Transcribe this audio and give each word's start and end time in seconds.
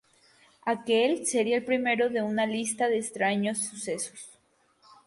Aquel 0.65 1.27
sería 1.27 1.57
el 1.57 1.63
primero 1.63 2.09
de 2.09 2.23
una 2.23 2.47
lista 2.47 2.87
de 2.89 2.97
extraños 2.97 3.59
sucesos. 3.59 4.39